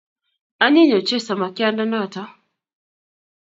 anyiny 0.65 0.91
ochei 0.99 1.25
samakyandenata 1.27 2.21